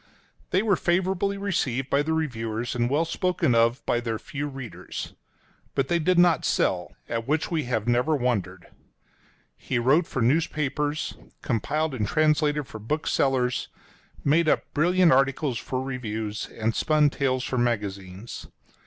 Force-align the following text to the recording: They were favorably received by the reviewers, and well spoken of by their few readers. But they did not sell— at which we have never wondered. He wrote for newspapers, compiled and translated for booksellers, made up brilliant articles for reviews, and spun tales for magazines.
They 0.49 0.63
were 0.63 0.77
favorably 0.77 1.37
received 1.37 1.91
by 1.91 2.01
the 2.01 2.13
reviewers, 2.13 2.73
and 2.73 2.89
well 2.89 3.05
spoken 3.05 3.53
of 3.53 3.85
by 3.85 3.99
their 3.99 4.17
few 4.17 4.47
readers. 4.47 5.13
But 5.75 5.89
they 5.89 5.99
did 5.99 6.17
not 6.17 6.43
sell— 6.43 6.95
at 7.07 7.27
which 7.27 7.51
we 7.51 7.65
have 7.65 7.87
never 7.87 8.15
wondered. 8.15 8.65
He 9.55 9.77
wrote 9.77 10.07
for 10.07 10.23
newspapers, 10.23 11.15
compiled 11.43 11.93
and 11.93 12.07
translated 12.07 12.65
for 12.65 12.79
booksellers, 12.79 13.67
made 14.23 14.49
up 14.49 14.73
brilliant 14.73 15.11
articles 15.11 15.59
for 15.59 15.79
reviews, 15.83 16.47
and 16.47 16.73
spun 16.73 17.11
tales 17.11 17.43
for 17.43 17.59
magazines. 17.59 18.47